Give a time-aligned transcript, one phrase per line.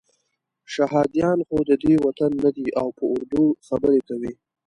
[0.73, 4.33] شهادیان خو ددې وطن نه دي او په اردو خبرې کوي.